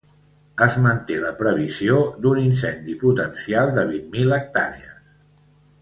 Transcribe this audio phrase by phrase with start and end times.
[0.65, 5.47] Es manté la previsió d’un incendi potencial de vint mil hectàrees.